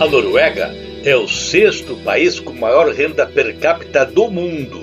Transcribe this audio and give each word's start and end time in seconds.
A 0.00 0.06
Noruega 0.06 0.74
é 1.04 1.14
o 1.14 1.28
sexto 1.28 1.94
país 1.96 2.40
com 2.40 2.54
maior 2.54 2.90
renda 2.90 3.26
per 3.26 3.54
capita 3.58 4.02
do 4.02 4.30
mundo. 4.30 4.80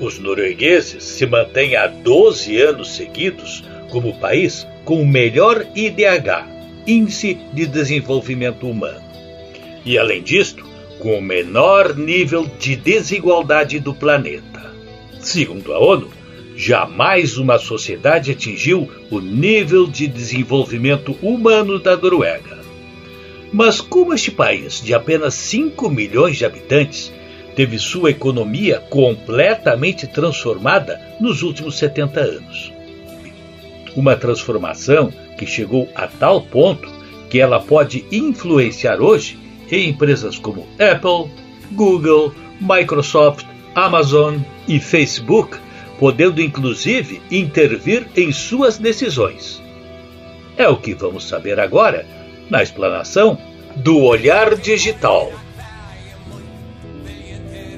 Os 0.00 0.20
noruegueses 0.20 1.02
se 1.02 1.26
mantêm 1.26 1.74
há 1.74 1.88
12 1.88 2.62
anos 2.62 2.94
seguidos 2.94 3.64
como 3.90 4.10
o 4.10 4.20
país 4.20 4.64
com 4.84 5.02
o 5.02 5.06
melhor 5.06 5.66
IDH, 5.74 6.46
Índice 6.86 7.36
de 7.52 7.66
Desenvolvimento 7.66 8.70
Humano. 8.70 9.02
E 9.84 9.98
além 9.98 10.22
disto, 10.22 10.64
com 11.00 11.18
o 11.18 11.22
menor 11.22 11.96
nível 11.96 12.48
de 12.56 12.76
desigualdade 12.76 13.80
do 13.80 13.92
planeta. 13.92 14.72
Segundo 15.18 15.72
a 15.72 15.80
ONU, 15.80 16.08
jamais 16.54 17.36
uma 17.38 17.58
sociedade 17.58 18.30
atingiu 18.30 18.88
o 19.10 19.18
nível 19.18 19.88
de 19.88 20.06
desenvolvimento 20.06 21.18
humano 21.20 21.80
da 21.80 21.96
Noruega. 21.96 22.53
Mas 23.54 23.80
como 23.80 24.12
este 24.12 24.32
país, 24.32 24.82
de 24.82 24.92
apenas 24.92 25.32
5 25.34 25.88
milhões 25.88 26.36
de 26.36 26.44
habitantes, 26.44 27.12
teve 27.54 27.78
sua 27.78 28.10
economia 28.10 28.80
completamente 28.90 30.08
transformada 30.08 31.00
nos 31.20 31.44
últimos 31.44 31.78
70 31.78 32.18
anos? 32.18 32.72
Uma 33.94 34.16
transformação 34.16 35.12
que 35.38 35.46
chegou 35.46 35.88
a 35.94 36.08
tal 36.08 36.42
ponto 36.42 36.90
que 37.30 37.38
ela 37.38 37.60
pode 37.60 38.04
influenciar 38.10 39.00
hoje 39.00 39.38
em 39.70 39.90
empresas 39.90 40.36
como 40.36 40.66
Apple, 40.72 41.30
Google, 41.70 42.34
Microsoft, 42.60 43.46
Amazon 43.72 44.38
e 44.66 44.80
Facebook, 44.80 45.56
podendo 46.00 46.42
inclusive 46.42 47.22
intervir 47.30 48.08
em 48.16 48.32
suas 48.32 48.78
decisões. 48.78 49.62
É 50.56 50.68
o 50.68 50.76
que 50.76 50.92
vamos 50.92 51.28
saber 51.28 51.60
agora 51.60 52.04
na 52.50 52.62
explanação 52.62 53.38
do 53.76 53.98
Olhar 53.98 54.54
Digital. 54.56 55.32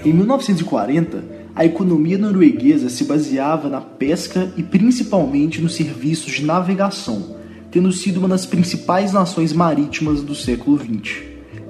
Em 0.05 0.13
1940, 0.13 1.25
a 1.55 1.65
economia 1.65 2.19
norueguesa 2.19 2.89
se 2.89 3.05
baseava 3.05 3.69
na 3.69 3.81
pesca 3.81 4.53
e 4.57 4.63
principalmente 4.63 5.61
nos 5.61 5.75
serviços 5.75 6.35
de 6.35 6.45
navegação, 6.45 7.37
tendo 7.71 7.91
sido 7.91 8.19
uma 8.19 8.29
das 8.29 8.45
principais 8.45 9.13
nações 9.13 9.53
marítimas 9.53 10.23
do 10.23 10.35
século 10.35 10.79
XX. 10.79 11.23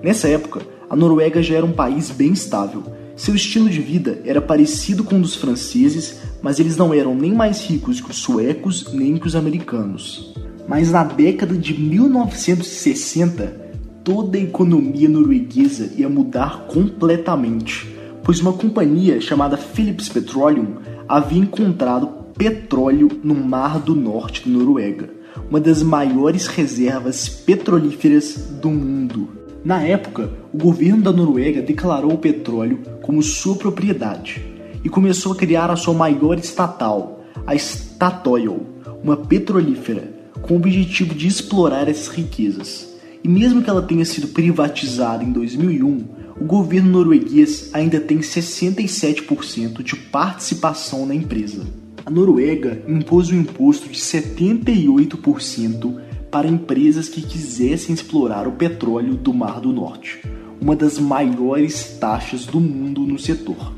Nessa 0.02 0.28
época, 0.28 0.60
a 0.90 0.94
Noruega 0.94 1.42
já 1.42 1.56
era 1.56 1.64
um 1.64 1.72
país 1.72 2.10
bem 2.10 2.32
estável. 2.32 2.82
Seu 3.16 3.34
estilo 3.34 3.70
de 3.70 3.80
vida 3.80 4.20
era 4.24 4.40
parecido 4.42 5.02
com 5.02 5.16
o 5.16 5.20
dos 5.20 5.36
franceses, 5.36 6.18
mas 6.42 6.60
eles 6.60 6.76
não 6.76 6.92
eram 6.92 7.14
nem 7.14 7.32
mais 7.32 7.62
ricos 7.64 8.00
que 8.00 8.10
os 8.10 8.18
suecos 8.18 8.92
nem 8.92 9.16
que 9.16 9.26
os 9.26 9.34
americanos. 9.34 10.35
Mas 10.68 10.90
na 10.90 11.04
década 11.04 11.54
de 11.54 11.80
1960, 11.80 13.66
toda 14.02 14.36
a 14.36 14.40
economia 14.40 15.08
norueguesa 15.08 15.92
ia 15.96 16.08
mudar 16.08 16.66
completamente, 16.66 17.86
pois 18.24 18.40
uma 18.40 18.52
companhia 18.52 19.20
chamada 19.20 19.56
Philips 19.56 20.08
Petroleum 20.08 20.76
havia 21.08 21.40
encontrado 21.40 22.08
petróleo 22.36 23.08
no 23.22 23.34
Mar 23.34 23.78
do 23.78 23.94
Norte 23.94 24.48
da 24.48 24.58
Noruega, 24.58 25.08
uma 25.48 25.60
das 25.60 25.84
maiores 25.84 26.48
reservas 26.48 27.28
petrolíferas 27.28 28.36
do 28.60 28.68
mundo. 28.70 29.28
Na 29.64 29.82
época, 29.82 30.30
o 30.52 30.58
governo 30.58 31.02
da 31.02 31.12
Noruega 31.12 31.62
declarou 31.62 32.12
o 32.12 32.18
petróleo 32.18 32.80
como 33.02 33.22
sua 33.22 33.54
propriedade 33.54 34.44
e 34.82 34.88
começou 34.88 35.32
a 35.32 35.36
criar 35.36 35.70
a 35.70 35.76
sua 35.76 35.94
maior 35.94 36.38
estatal, 36.38 37.24
a 37.46 37.54
Statoil, 37.54 38.66
uma 39.02 39.16
petrolífera 39.16 40.15
com 40.42 40.54
o 40.54 40.56
objetivo 40.56 41.14
de 41.14 41.26
explorar 41.26 41.88
essas 41.88 42.08
riquezas. 42.08 42.94
E 43.22 43.28
mesmo 43.28 43.62
que 43.62 43.70
ela 43.70 43.82
tenha 43.82 44.04
sido 44.04 44.28
privatizada 44.28 45.24
em 45.24 45.32
2001, 45.32 46.04
o 46.40 46.44
governo 46.44 46.90
norueguês 46.90 47.70
ainda 47.72 47.98
tem 47.98 48.18
67% 48.18 49.82
de 49.82 49.96
participação 49.96 51.06
na 51.06 51.14
empresa. 51.14 51.66
A 52.04 52.10
Noruega 52.10 52.82
impôs 52.86 53.30
um 53.30 53.40
imposto 53.40 53.88
de 53.88 53.98
78% 53.98 55.96
para 56.30 56.46
empresas 56.46 57.08
que 57.08 57.22
quisessem 57.22 57.94
explorar 57.94 58.46
o 58.46 58.52
petróleo 58.52 59.14
do 59.14 59.32
Mar 59.32 59.60
do 59.60 59.72
Norte, 59.72 60.20
uma 60.60 60.76
das 60.76 60.98
maiores 60.98 61.96
taxas 61.98 62.44
do 62.44 62.60
mundo 62.60 63.00
no 63.00 63.18
setor, 63.18 63.72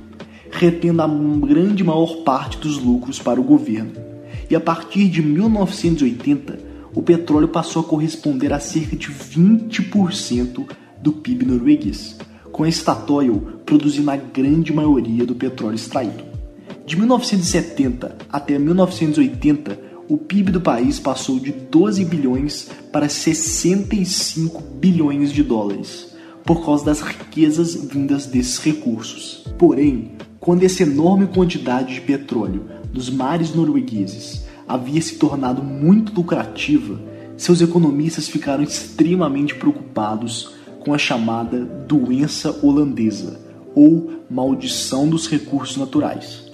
retendo 0.51 1.01
a 1.01 1.07
grande 1.07 1.85
maior 1.85 2.23
parte 2.25 2.59
dos 2.59 2.77
lucros 2.77 3.19
para 3.19 3.41
o 3.41 3.45
governo 3.45 4.08
e 4.51 4.57
a 4.57 4.61
partir 4.61 5.09
de 5.09 5.23
1980 5.23 6.69
o 6.95 7.03
petróleo 7.03 7.49
passou 7.49 7.83
a 7.83 7.85
corresponder 7.85 8.53
a 8.53 8.61
cerca 8.61 8.97
de 8.97 9.09
20% 9.09 10.67
do 11.01 11.13
PIB 11.13 11.47
norueguês, 11.47 12.17
com 12.51 12.65
a 12.65 12.69
Statoil 12.69 13.61
produzindo 13.65 14.11
a 14.11 14.17
grande 14.17 14.73
maioria 14.73 15.25
do 15.25 15.35
petróleo 15.35 15.77
extraído. 15.77 16.25
De 16.87 16.97
1970 16.97 18.17
até 18.31 18.59
1980, 18.59 19.79
o 20.09 20.17
PIB 20.17 20.53
do 20.53 20.61
país 20.61 20.99
passou 20.99 21.39
de 21.39 21.53
12 21.53 22.05
bilhões 22.07 22.71
para 22.91 23.09
65 23.09 24.63
bilhões 24.81 25.31
de 25.31 25.43
dólares, 25.43 26.17
por 26.45 26.65
causa 26.65 26.87
das 26.87 27.03
riquezas 27.03 27.75
vindas 27.75 28.25
desses 28.25 28.59
recursos. 28.59 29.45
Porém, 29.59 30.13
quando 30.49 30.63
essa 30.63 30.83
enorme 30.83 31.27
quantidade 31.27 31.93
de 31.93 32.01
petróleo 32.01 32.65
dos 32.91 33.11
mares 33.11 33.55
noruegueses 33.55 34.47
havia 34.67 34.99
se 35.03 35.17
tornado 35.17 35.63
muito 35.63 36.11
lucrativa, 36.15 36.99
seus 37.37 37.61
economistas 37.61 38.29
ficaram 38.31 38.65
extremamente 38.65 39.55
preocupados 39.55 40.55
com 40.81 40.95
a 40.95 40.97
chamada 40.97 41.67
doença 41.87 42.61
holandesa 42.63 43.39
ou 43.75 44.11
maldição 44.31 45.07
dos 45.07 45.29
recursos 45.29 45.77
naturais. 45.77 46.45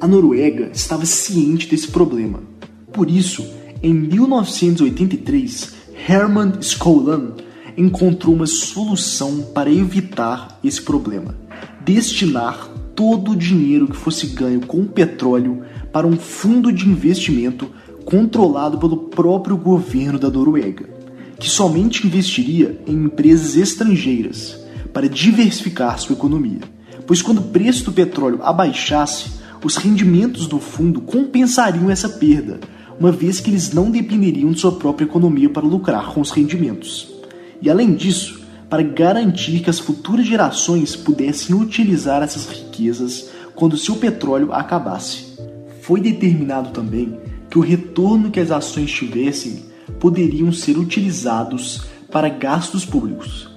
A 0.00 0.06
Noruega 0.06 0.70
estava 0.72 1.04
ciente 1.04 1.66
desse 1.66 1.88
problema. 1.88 2.44
Por 2.92 3.10
isso, 3.10 3.44
em 3.82 3.92
1983, 3.92 5.74
Herman 6.08 6.52
Skolan 6.60 7.32
encontrou 7.76 8.32
uma 8.32 8.46
solução 8.46 9.42
para 9.52 9.72
evitar 9.72 10.60
esse 10.62 10.80
problema: 10.80 11.34
destinar 11.84 12.69
todo 13.00 13.30
o 13.30 13.36
dinheiro 13.36 13.88
que 13.88 13.96
fosse 13.96 14.26
ganho 14.26 14.60
com 14.60 14.82
o 14.82 14.86
petróleo 14.86 15.62
para 15.90 16.06
um 16.06 16.18
fundo 16.18 16.70
de 16.70 16.86
investimento 16.86 17.70
controlado 18.04 18.76
pelo 18.76 19.08
próprio 19.08 19.56
governo 19.56 20.18
da 20.18 20.28
Noruega, 20.28 20.86
que 21.38 21.48
somente 21.48 22.06
investiria 22.06 22.78
em 22.86 22.92
empresas 22.92 23.56
estrangeiras 23.56 24.62
para 24.92 25.08
diversificar 25.08 25.98
sua 25.98 26.12
economia. 26.12 26.60
Pois 27.06 27.22
quando 27.22 27.38
o 27.38 27.44
preço 27.44 27.86
do 27.86 27.92
petróleo 27.92 28.40
abaixasse, 28.42 29.30
os 29.64 29.76
rendimentos 29.76 30.46
do 30.46 30.58
fundo 30.58 31.00
compensariam 31.00 31.90
essa 31.90 32.08
perda, 32.10 32.60
uma 32.98 33.10
vez 33.10 33.40
que 33.40 33.48
eles 33.48 33.72
não 33.72 33.90
dependeriam 33.90 34.52
de 34.52 34.60
sua 34.60 34.72
própria 34.72 35.06
economia 35.06 35.48
para 35.48 35.66
lucrar 35.66 36.12
com 36.12 36.20
os 36.20 36.32
rendimentos. 36.32 37.10
E 37.62 37.70
além 37.70 37.94
disso, 37.94 38.39
para 38.70 38.84
garantir 38.84 39.60
que 39.60 39.68
as 39.68 39.80
futuras 39.80 40.24
gerações 40.24 40.94
pudessem 40.94 41.56
utilizar 41.56 42.22
essas 42.22 42.46
riquezas 42.46 43.28
quando 43.56 43.76
seu 43.76 43.96
petróleo 43.96 44.52
acabasse. 44.52 45.36
Foi 45.82 46.00
determinado 46.00 46.70
também 46.70 47.18
que 47.50 47.58
o 47.58 47.62
retorno 47.62 48.30
que 48.30 48.38
as 48.38 48.52
ações 48.52 48.92
tivessem 48.92 49.64
poderiam 49.98 50.52
ser 50.52 50.78
utilizados 50.78 51.82
para 52.12 52.28
gastos 52.28 52.84
públicos. 52.84 53.50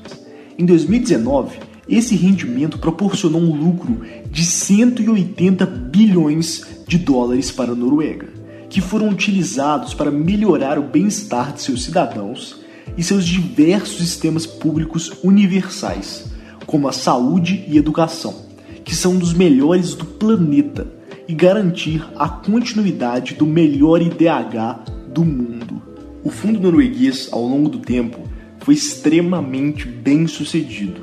Em 0.57 0.65
2019, 0.65 1.59
esse 1.87 2.15
rendimento 2.15 2.79
proporcionou 2.79 3.39
um 3.39 3.55
lucro 3.55 4.01
de 4.31 4.43
180 4.43 5.65
bilhões 5.65 6.65
de 6.87 6.97
dólares 6.97 7.51
para 7.51 7.73
a 7.73 7.75
Noruega, 7.75 8.29
que 8.67 8.81
foram 8.81 9.09
utilizados 9.09 9.93
para 9.93 10.09
melhorar 10.09 10.79
o 10.79 10.83
bem-estar 10.83 11.53
de 11.53 11.61
seus 11.61 11.83
cidadãos 11.83 12.62
e 12.97 13.03
seus 13.03 13.25
diversos 13.25 13.97
sistemas 13.97 14.45
públicos 14.45 15.11
universais, 15.23 16.25
como 16.65 16.87
a 16.87 16.91
saúde 16.91 17.63
e 17.67 17.77
educação, 17.77 18.35
que 18.83 18.95
são 18.95 19.17
dos 19.17 19.33
melhores 19.33 19.95
do 19.95 20.05
planeta, 20.05 20.87
e 21.27 21.33
garantir 21.33 22.05
a 22.17 22.27
continuidade 22.27 23.33
do 23.35 23.45
melhor 23.45 24.01
IDH 24.01 24.83
do 25.13 25.23
mundo. 25.23 25.81
O 26.21 26.29
fundo 26.29 26.59
norueguês, 26.59 27.29
ao 27.31 27.41
longo 27.47 27.69
do 27.69 27.79
tempo, 27.79 28.19
foi 28.59 28.73
extremamente 28.73 29.87
bem 29.87 30.27
sucedido. 30.27 31.01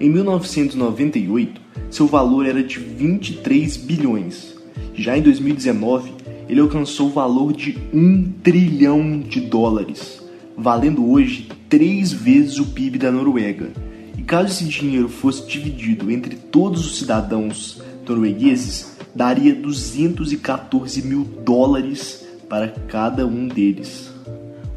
Em 0.00 0.08
1998, 0.08 1.60
seu 1.90 2.06
valor 2.06 2.46
era 2.46 2.62
de 2.62 2.78
23 2.78 3.76
bilhões. 3.76 4.54
Já 4.94 5.18
em 5.18 5.22
2019, 5.22 6.12
ele 6.48 6.60
alcançou 6.60 7.08
o 7.08 7.12
valor 7.12 7.52
de 7.52 7.76
1 7.92 8.32
trilhão 8.42 9.20
de 9.20 9.40
dólares 9.40 10.27
valendo 10.58 11.08
hoje 11.08 11.48
três 11.68 12.12
vezes 12.12 12.58
o 12.58 12.66
PIB 12.66 12.98
da 12.98 13.12
Noruega. 13.12 13.70
E 14.16 14.22
caso 14.22 14.48
esse 14.48 14.64
dinheiro 14.64 15.08
fosse 15.08 15.46
dividido 15.46 16.10
entre 16.10 16.34
todos 16.34 16.84
os 16.84 16.98
cidadãos 16.98 17.80
noruegueses, 18.06 18.96
daria 19.14 19.54
214 19.54 21.02
mil 21.02 21.24
dólares 21.44 22.26
para 22.48 22.68
cada 22.88 23.24
um 23.24 23.46
deles. 23.46 24.10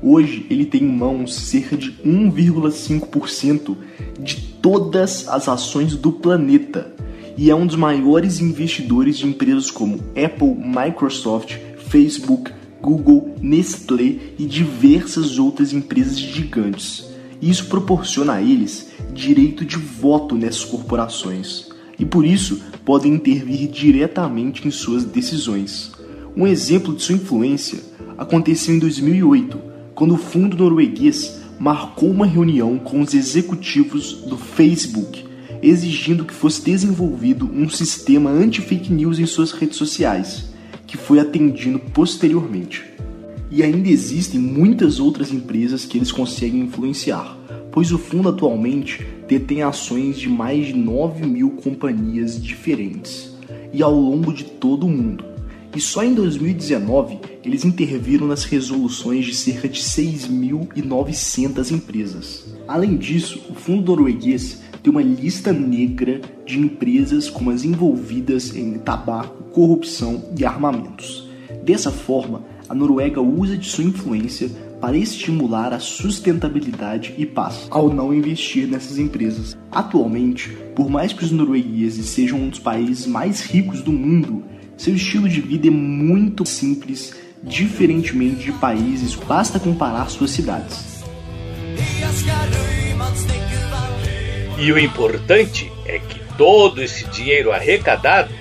Hoje 0.03 0.45
ele 0.49 0.65
tem 0.65 0.83
em 0.83 0.91
mãos 0.91 1.33
cerca 1.33 1.75
de 1.75 1.91
1,5% 2.05 3.75
de 4.19 4.35
todas 4.61 5.27
as 5.27 5.47
ações 5.47 5.95
do 5.95 6.11
planeta 6.11 6.93
e 7.37 7.49
é 7.49 7.55
um 7.55 7.65
dos 7.65 7.75
maiores 7.75 8.39
investidores 8.39 9.17
de 9.17 9.25
empresas 9.25 9.71
como 9.71 9.99
Apple, 10.09 10.55
Microsoft, 10.55 11.55
Facebook, 11.87 12.51
Google, 12.81 13.35
Nestlé 13.41 14.17
e 14.39 14.45
diversas 14.45 15.37
outras 15.37 15.71
empresas 15.71 16.19
gigantes. 16.19 17.05
Isso 17.41 17.67
proporciona 17.67 18.33
a 18.33 18.41
eles 18.41 18.89
direito 19.13 19.65
de 19.65 19.77
voto 19.77 20.35
nessas 20.35 20.63
corporações 20.63 21.69
e 21.97 22.05
por 22.05 22.25
isso 22.25 22.61
podem 22.83 23.13
intervir 23.13 23.69
diretamente 23.69 24.67
em 24.67 24.71
suas 24.71 25.03
decisões. 25.03 25.91
Um 26.35 26.47
exemplo 26.47 26.95
de 26.95 27.03
sua 27.03 27.15
influência 27.15 27.79
aconteceu 28.17 28.75
em 28.75 28.79
2008, 28.79 29.59
quando 29.93 30.15
o 30.15 30.17
fundo 30.17 30.57
norueguês 30.57 31.39
marcou 31.59 32.09
uma 32.09 32.25
reunião 32.25 32.79
com 32.79 33.01
os 33.01 33.13
executivos 33.13 34.13
do 34.13 34.37
Facebook, 34.37 35.25
exigindo 35.61 36.25
que 36.25 36.33
fosse 36.33 36.63
desenvolvido 36.63 37.45
um 37.45 37.69
sistema 37.69 38.31
anti-fake 38.31 38.91
news 38.91 39.19
em 39.19 39.27
suas 39.27 39.51
redes 39.51 39.77
sociais, 39.77 40.50
que 40.91 40.97
foi 40.97 41.21
atendido 41.21 41.79
posteriormente. 41.79 42.83
E 43.49 43.63
ainda 43.63 43.87
existem 43.87 44.37
muitas 44.37 44.99
outras 44.99 45.31
empresas 45.31 45.85
que 45.85 45.97
eles 45.97 46.11
conseguem 46.11 46.63
influenciar, 46.63 47.37
pois 47.71 47.93
o 47.93 47.97
fundo 47.97 48.27
atualmente 48.27 49.07
detém 49.25 49.63
ações 49.63 50.19
de 50.19 50.27
mais 50.27 50.67
de 50.67 50.73
9 50.73 51.25
mil 51.25 51.51
companhias 51.51 52.43
diferentes 52.43 53.33
e 53.71 53.81
ao 53.81 53.95
longo 53.95 54.33
de 54.33 54.43
todo 54.43 54.85
o 54.85 54.89
mundo. 54.89 55.30
E 55.73 55.79
só 55.79 56.03
em 56.03 56.13
2019 56.13 57.19
eles 57.43 57.63
interviram 57.63 58.27
nas 58.27 58.43
resoluções 58.43 59.25
de 59.25 59.33
cerca 59.33 59.67
de 59.69 59.79
6.900 59.81 61.71
empresas. 61.71 62.45
Além 62.67 62.97
disso, 62.97 63.41
o 63.49 63.55
fundo 63.55 63.91
norueguês 63.91 64.61
tem 64.83 64.91
uma 64.91 65.01
lista 65.01 65.53
negra 65.53 66.21
de 66.45 66.59
empresas 66.59 67.29
como 67.29 67.51
as 67.51 67.63
envolvidas 67.63 68.55
em 68.55 68.77
tabaco, 68.79 69.43
corrupção 69.51 70.23
e 70.37 70.43
armamentos. 70.43 71.29
Dessa 71.63 71.91
forma, 71.91 72.43
a 72.67 72.73
Noruega 72.73 73.21
usa 73.21 73.57
de 73.57 73.67
sua 73.67 73.83
influência 73.83 74.49
para 74.79 74.97
estimular 74.97 75.73
a 75.73 75.79
sustentabilidade 75.79 77.13
e 77.17 77.25
paz 77.25 77.67
ao 77.69 77.93
não 77.93 78.13
investir 78.13 78.67
nessas 78.67 78.97
empresas. 78.97 79.55
Atualmente, 79.71 80.49
por 80.75 80.89
mais 80.89 81.13
que 81.13 81.23
os 81.23 81.31
noruegueses 81.31 82.07
sejam 82.07 82.39
um 82.39 82.49
dos 82.49 82.57
países 82.57 83.05
mais 83.05 83.41
ricos 83.41 83.81
do 83.81 83.91
mundo, 83.91 84.43
seu 84.81 84.95
estilo 84.95 85.29
de 85.29 85.39
vida 85.39 85.67
é 85.67 85.69
muito 85.69 86.43
simples, 86.43 87.13
diferentemente 87.43 88.45
de 88.45 88.51
países, 88.53 89.13
basta 89.13 89.59
comparar 89.59 90.09
suas 90.09 90.31
cidades. 90.31 91.03
E 94.57 94.71
o 94.71 94.79
importante 94.79 95.71
é 95.85 95.99
que 95.99 96.19
todo 96.35 96.81
esse 96.81 97.05
dinheiro 97.11 97.51
arrecadado 97.51 98.33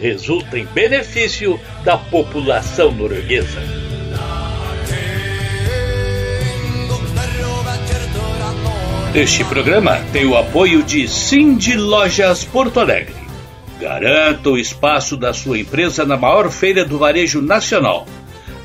resulta 0.00 0.58
em 0.58 0.64
benefício 0.64 1.60
da 1.84 1.98
população 1.98 2.90
norueguesa. 2.90 3.60
Este 9.14 9.44
programa 9.44 10.00
tem 10.10 10.24
o 10.24 10.38
apoio 10.38 10.82
de 10.82 11.06
Cindy 11.06 11.76
Lojas 11.76 12.44
Porto 12.44 12.80
Alegre. 12.80 13.21
Garanta 13.82 14.48
o 14.48 14.56
espaço 14.56 15.16
da 15.16 15.34
sua 15.34 15.58
empresa 15.58 16.06
na 16.06 16.16
maior 16.16 16.48
feira 16.52 16.84
do 16.84 16.98
varejo 16.98 17.42
nacional. 17.42 18.06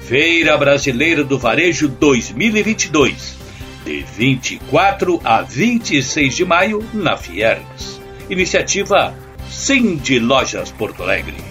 Feira 0.04 0.56
Brasileira 0.56 1.24
do 1.24 1.40
Varejo 1.40 1.88
2022, 1.88 3.36
de 3.84 4.06
24 4.16 5.20
a 5.24 5.42
26 5.42 6.36
de 6.36 6.46
maio 6.46 6.86
na 6.94 7.18
Fiergs. 7.18 8.00
Iniciativa 8.30 9.12
Cindy 9.50 10.20
Lojas 10.20 10.70
Porto 10.70 11.02
Alegre. 11.02 11.47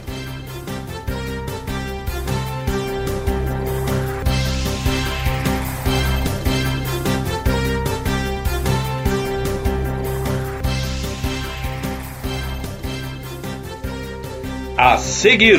A 14.89 14.99
seguir. 14.99 15.59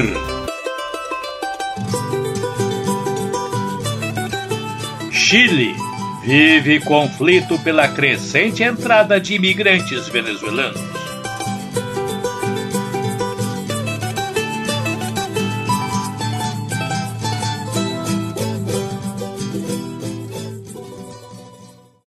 Chile 5.12 5.76
vive 6.24 6.80
conflito 6.80 7.60
pela 7.60 7.90
crescente 7.90 8.64
entrada 8.64 9.20
de 9.20 9.34
imigrantes 9.34 10.08
venezuelanos. 10.08 10.97